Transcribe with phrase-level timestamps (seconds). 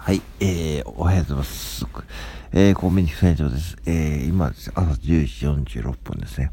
[0.00, 1.84] はい、えー、おはようございます。
[2.52, 3.76] えー、コンビニ副店長です。
[3.84, 6.50] えー、今ですね、朝10時46分ですね。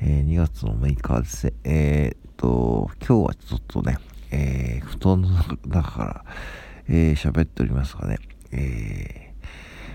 [0.00, 1.52] えー、2月の6日ですね。
[1.62, 3.98] えー、っと、今日はちょっとね、
[4.32, 5.56] えー、布団の中
[5.92, 6.24] から、
[6.88, 8.18] えー、喋っておりますがね、
[8.50, 9.32] え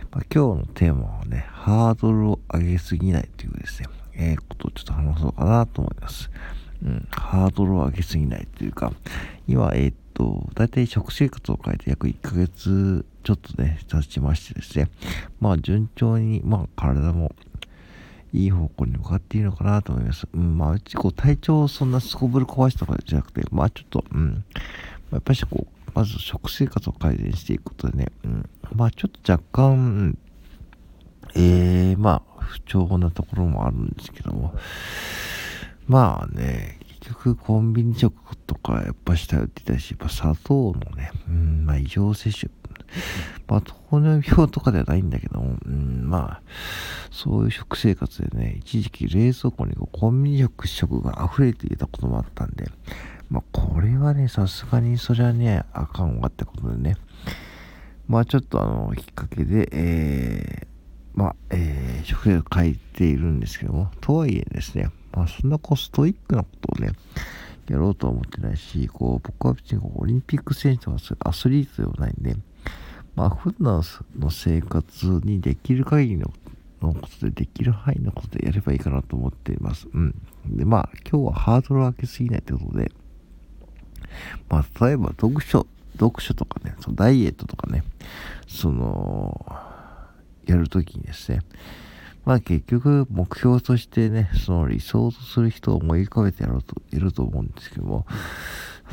[0.09, 6.29] ー、まあ、今日のテーマはね、ハードルを上げすぎないというですね、えー、ことをちょっと話そうかなと思います。
[6.83, 8.93] うん、ハードルを上げすぎないというか、
[9.47, 14.89] 今、えー、と、大体食生活を変えて約1ヶ月ちょっとね、経ちましてですね、
[15.39, 17.33] まあ順調に、まあ体も
[18.33, 20.27] いい方向に向かっているのかなと思います。
[20.33, 24.43] うん、まあうちこう体調をそんなすこぶる壊したとかじゃなくて、まあちょっと、うん、
[25.11, 30.17] やっぱりこう、まず食生活を改善していくことでね、うん、まあちょっと若干、
[31.35, 34.53] えー、まあ不調なところもあるんですけども、
[35.87, 42.51] まあね、局コンビニ食とかやっぱ下打って言ったし、やっぱ砂糖のね、うん、まあ異常摂取。
[43.47, 46.41] まあ糖尿病とかではないんだけども、うん、まあ、
[47.11, 52.65] そういう食生活でね、一時期冷蔵庫にコンビニ食食が溢れていたこともあったんで、
[53.29, 56.95] まあこれはね、さすがにそれはね、あかんわってことでね、
[58.07, 66.93] まあちょっとあの、きっかけで、えー、まあ、えー、食生活変えているんですけども、とはいえですね、まあそんなこうストイックなことをね、
[67.69, 72.35] やろうとは思ってないし、こう、僕は別にオリンピック選手とかアスリートではないんで、
[73.15, 73.81] まあ普段
[74.17, 76.31] の生活にできる限りの
[76.81, 79.87] ことでできる範囲のことでやればいいかなと思っています。
[79.93, 80.15] うん。
[80.47, 82.91] で、まあ今日はハードルを上げすぎないということで、
[84.49, 87.83] まあ例えば読書、読書とかね、そのダイエットとかね、
[88.47, 89.45] その、
[90.45, 91.39] やるときにですね、
[92.25, 98.05] まあ結局目標としてね、その理想とする人を思い浮かべてやろうといると思うんですけども、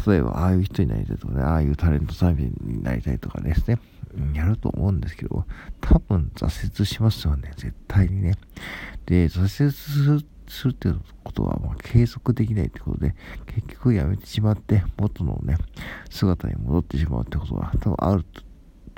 [0.06, 3.78] 例えばああいう人になりたいとかね、ああいうタレントさんになりたいとかですね、
[4.34, 5.44] やると思うんですけど、
[5.80, 8.34] 多分挫折しますよね、絶対にね。
[9.06, 9.72] で、挫折
[10.48, 13.14] するっていうことは、まあ、継続できないってことで、
[13.46, 15.56] 結局やめてしまって、元のね、
[16.10, 18.42] 姿に戻ってしまうってことは多分あると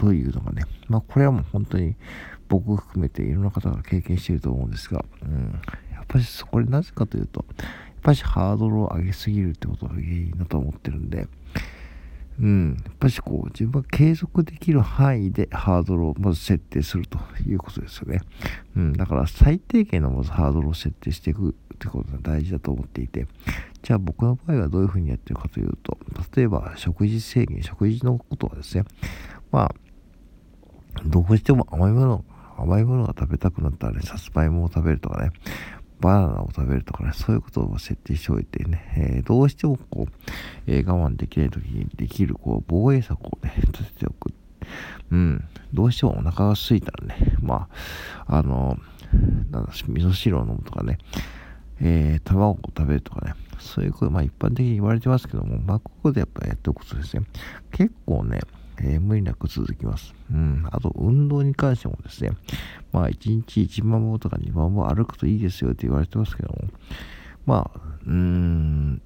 [0.02, 1.94] というのがね、まあ、これはもう本当に
[2.48, 5.60] 僕含めていろんな方が経験していると思うんですが、うん、
[5.92, 7.66] やっぱりそこでなぜかというと、やっ
[8.02, 11.28] ぱりハードルを上げすぎるってことが原因だと思ってるんで、
[12.40, 18.22] うん、やっぱりこう自分が継続できる範囲でハードルをまず設定するということですよね。
[18.74, 23.28] うん、だから最低限のまずハードルを設定していくってことが大事だと思っていて、
[23.82, 25.96] じゃあ僕の場合はどういうふうにやってるかというと、
[26.34, 28.84] 例えば食事制限、食事のことはですね、
[29.52, 29.74] まあ、
[31.06, 32.24] どうしても甘いもの
[32.58, 35.32] 甘いものが食べたくなったらね、さつまいもを食べるとかね、
[36.00, 40.12] バナナを食べるとかね、そういうことを設定しておいてね、えー、どうしてもこう、
[40.66, 44.32] えー、我慢できない時にできるこう防衛策をね、 立てておく。
[45.10, 47.68] うん、どうしてもお腹が空いたらね、ま
[48.26, 48.78] あ、あの、
[49.50, 50.98] なんだ、味噌汁を飲むとかね、
[51.80, 57.24] えー、卵を食べるとかね、そういうこと、まあ一般的に言われてますけども、まあここでやっぱやっておくとですね、
[57.70, 58.40] 結構ね、
[58.78, 60.14] えー、無理なく続きます。
[60.30, 60.66] うん。
[60.70, 62.32] あと、運動に関してもですね、
[62.92, 63.16] まあ、1
[63.46, 66.56] 日1万歩とか2万歩歩くといいですよって言われてますけども、
[67.46, 69.02] まあ、うーん、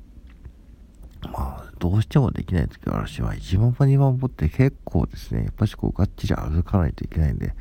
[1.32, 7.54] まあ、どうしてもできない時はあるし、まあ、1万歩2万歩って結構ですね、やっぱしこう、がっちり歩かないといけないんで、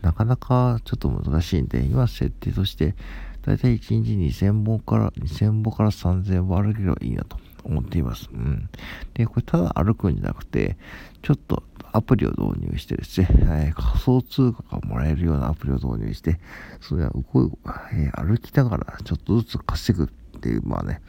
[0.00, 2.94] なかなかちょっと難しいんで、今設定として、
[3.42, 7.38] だいたい1日2000歩から、2000歩から3000歩歩ければいいなと。
[7.64, 8.28] 思っています。
[8.32, 8.68] うん。
[9.14, 10.76] で、これただ歩くんじゃなくて、
[11.22, 11.62] ちょっと
[11.92, 16.40] アプリを導入してですね、えー、仮想通貨がもらえるようなアプリを導入して、
[16.80, 17.50] それは動
[17.92, 21.00] えー、歩きながらちょっとずつ稼ぐっていう、まあね、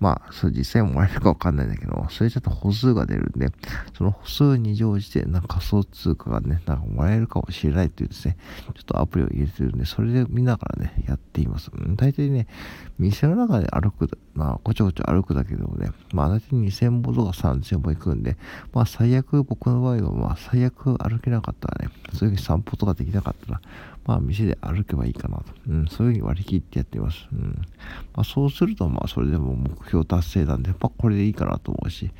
[0.00, 3.48] まあ、それ実際もらえるかわかんないんだけど、それちょっと歩数が出るんで、
[3.96, 8.36] その歩数に乗じて、なんか仮想通貨がね、なんかもらえるかもしれないっていうですね、
[8.74, 11.70] ちょっとアプリを入れてるんで、それで見ながらね、やっています。
[11.96, 12.46] 大体ね、
[12.98, 18.36] 店の中で歩く、まあ、こちょこちょ歩くだけでもね、まあ、大体2000歩とか3000歩行くんで、
[18.72, 23.60] まあ、最悪、僕の場合は、まあ、最悪歩けなかったらね、そういうふうに散歩とかできなかったら、
[24.08, 25.44] まあ、店で歩けばいいかなと。
[25.68, 27.28] うん、そういうふうに割り切ってやってます。
[27.30, 27.60] うん。
[28.14, 32.10] まあ、そうすると、まあ、それでも目標達成なんで、まあ、これでいいかなと思うし、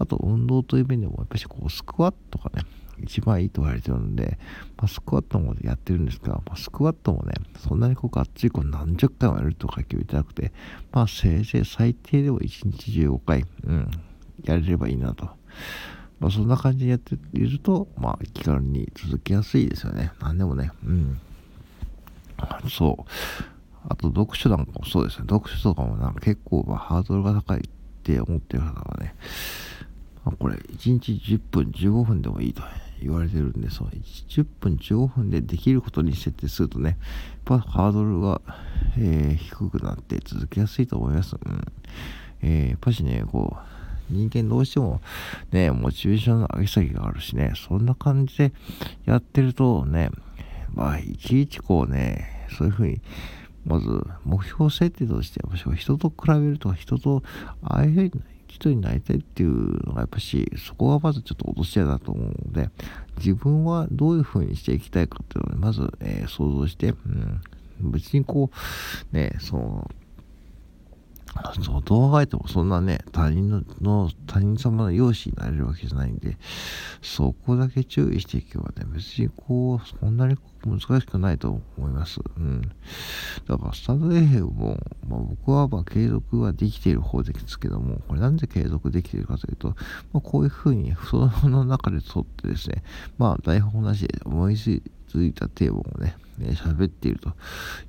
[0.00, 2.64] あと、運動という面でも、やっぱりこう、スクワットがね、
[3.00, 4.40] 一番いいと言われてるので、
[4.76, 10.52] まあ、スクワットもやってるんですが、まあ、スクワットもね、そんなにこうがっつりこう何十回もやるとか決めてなくて、
[10.90, 13.90] まあ、せいぜい最低でも1日15回、うん、
[14.42, 15.28] やれればいいなと。
[16.18, 20.12] まあ、そんな感じでやっていると、まあ、気軽に続きやすいですよね。
[20.20, 20.70] 何でもね。
[20.84, 21.20] うん。
[22.70, 23.44] そう。
[23.88, 25.26] あと、読書なんかもそうですね。
[25.28, 27.62] 読書とかもなんか結構、ま、ハードルが高いっ
[28.02, 29.14] て思ってる方はね、
[30.24, 32.62] まあ、これ、1日10分、15分でもいいと
[33.00, 36.98] 言われてるんで、その10分、15分でできることに設定するとね、やっ
[37.44, 38.40] ぱハードルが、
[38.98, 41.36] えー、低くなって続けやすいと思います。
[41.36, 41.64] うん。
[42.42, 43.76] えー、やっぱしね、こう、
[44.10, 45.00] 人間どうしても
[45.52, 48.52] ね、モチベーションの上げ下げがあるしね、そんな感じで
[49.04, 50.10] やってるとね、
[50.76, 53.00] まあ、いちいちこうね、そういうふうに、
[53.64, 53.88] まず
[54.24, 55.40] 目標設定として、
[55.74, 57.24] 人と比べると人と
[57.62, 58.12] ああいうふうに
[58.46, 62.70] 人になりたいっていうのがやっぱし、そこがまずちょっと落とし穴だと思うので、
[63.18, 66.92] 自分はどういうふうにしていきたいかっていうのを、まず、えー、想像して、う
[67.86, 68.50] ん、別にこ
[69.12, 69.90] う、ね、その、
[71.62, 76.36] そう、どう考えてもそんなね、他人の、の他人様の容姿になれるわけじゃないんで、
[77.02, 82.20] そこだけ注意していけばね、別にこう、そんなに難しくないと思います。
[82.36, 82.62] うん。
[83.46, 84.78] だから、スタンド FM も、
[85.08, 89.68] まあ、僕はまあ継続はできている方ですけども、これなんで継続できているかというと、
[90.12, 92.82] まあ、こういうふうに、その中で撮ってですね、
[93.18, 94.90] まあ、台本なしで思いついて
[95.24, 97.32] いたテーマをね、喋っていると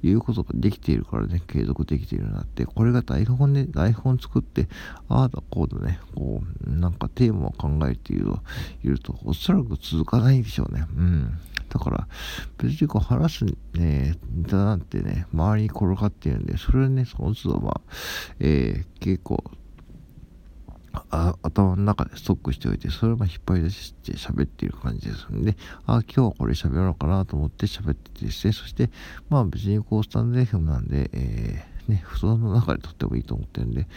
[0.02, 4.68] いうことができているからね、継続できているようになって、これが台本で、台本作って、
[5.10, 8.40] ああだこうだね、こう、なんかテーマを考えていると、
[8.84, 10.86] いると、おそらく続かないでしょうね。
[10.96, 11.38] うん。
[11.70, 12.08] だから、
[12.58, 14.16] 別にこう話す、ね、ネ
[14.48, 17.82] タなんてね、周りに転がっているんで、それはね、その都度ま、
[18.40, 19.44] えー、結構、
[21.10, 25.56] あ頭の中でストックしておいて、それを引っ張り出して喋っている感じですんで、
[25.86, 28.90] あ、今日はこれ喋ろうかなと思って喋っててですね、そして、
[29.30, 33.90] まあ別にこうスタンド FM なんで、えー、ね、布団の中で撮ってもいいと思ってるんで、こ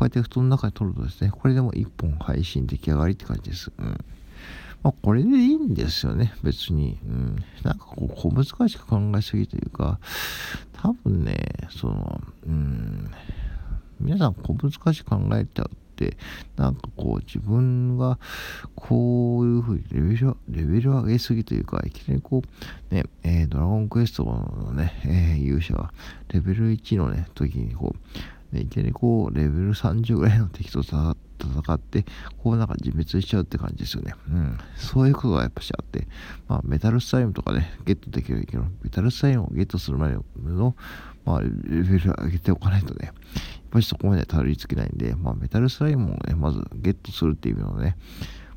[0.00, 3.70] うやって布団の中で撮るとですね、これでも1本配信出来上がりって感じです。
[3.78, 4.04] うん。
[4.82, 6.98] まあ、これでいいんですよね、別に。
[7.04, 7.44] うん。
[7.64, 9.98] なんかこう、小難しく考えすぎというか、
[10.72, 11.36] 多分ね、
[11.70, 13.10] その、うん、
[14.00, 15.70] 皆さん小難しく考えちゃう、
[16.56, 18.18] なんかこう自分が
[18.74, 22.42] こういうふうにレベルレベル上げすぎというか、いきなりこ
[22.90, 25.92] う、ね、えー、ドラゴンクエストのね、えー、勇者は
[26.28, 27.94] レベル1のね、時にこ
[28.52, 32.04] う、ね、いきなりこう、レベル30ぐらいの敵と戦って、戦って
[32.42, 34.14] こうなんか自滅しちゃうって感じですよね。
[34.28, 34.58] うん。
[34.76, 36.06] そういうことがやっぱしあって、
[36.48, 40.74] まあ、メタルスタイムとかね、ゲットできるけど、メタルスタイムをゲットする前の、
[41.24, 43.14] まあ、レベル上げておかないとね、やっ
[43.70, 47.96] ぱりそこまでたどり着けないんで、まあ、メタルスライムをね、まずゲットするっていうのをね、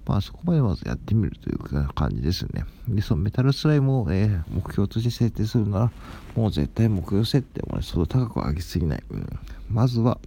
[0.05, 2.65] まあそこまでまずやってみるという感じですよね。
[2.87, 5.91] で、そのメタルスライムを、えー、目標として設定するなら、
[6.35, 9.03] もう絶対目標設定をね、その高く上げすぎない。
[9.09, 9.27] うん、
[9.69, 10.17] まずは、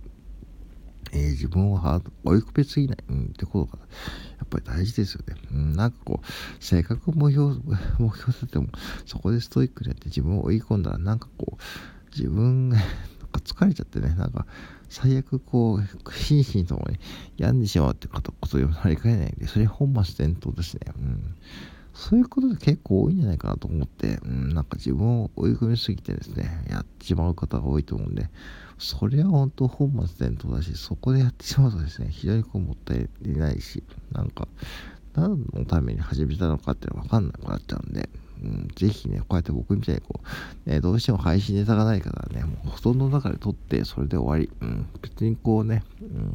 [1.12, 1.77] えー、自分を
[2.25, 3.79] 追い込みすぎない、うん、ってことが、
[4.39, 5.37] やっぱり大事ですよね。
[5.53, 7.55] うん、なんかこう、性格目標、
[7.99, 8.69] 目標設定も、
[9.06, 12.73] そこでストイックにやって自分を追い込んだら、なんかこう、自分
[13.35, 14.47] か疲れちゃってね、なんか、
[14.89, 16.99] 最悪こう、心身ともに
[17.37, 20.93] 病んでしまうってことをなりかねないんで、それ本末転倒ですね。
[20.97, 21.35] うん。
[21.94, 28.29] そういうことで結構多いんじゃないかなと思って、うん、なんか自分を追い込みすぎてですね、やってしまう方が多いと思うんで、
[28.79, 34.49] それは本当本末転倒だし、そこでやってしまうとですね、非常にこうもったいないし、なんか、
[35.14, 38.08] 何のために始めたのかっていうのがわかんなくなっちゃうんで、
[38.43, 40.20] うん、ぜひね、こうやって僕みたいにこ
[40.67, 44.50] う、ね、どうしても配信ネタがないからね、もうほとんどの中で撮って、それで終わり。
[44.61, 46.32] うん、別にこうね、うん、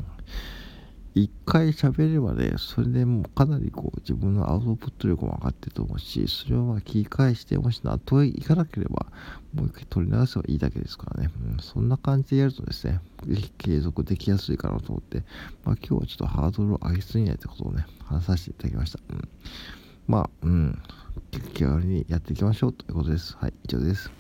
[1.16, 9.08] 一回喋ればね、それでもうかなりこう、自分のアウトプット力も上がってると思うし、それをまあ聞き返して、もし納得いかなければ、
[9.54, 15.24] もう一回撮り直せばいいだけですからね、うん、そんな感じでやるとですね、ぜひ継続できやすいかなと思って、
[15.66, 19.00] まあ今日はちょっとハードルを上げすぎないってことをね、話させていただきました。
[19.10, 19.30] うん、
[20.08, 20.80] まあ、うん。
[21.54, 23.36] 気軽にやっていきましょうということです。
[23.38, 24.19] はい、以上です。